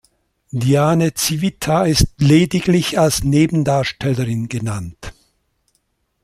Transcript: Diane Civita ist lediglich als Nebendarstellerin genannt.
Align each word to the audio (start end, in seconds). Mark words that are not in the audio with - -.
Diane 0.49 1.13
Civita 1.15 1.85
ist 1.85 2.07
lediglich 2.17 2.97
als 2.97 3.23
Nebendarstellerin 3.23 4.49
genannt. 4.49 5.13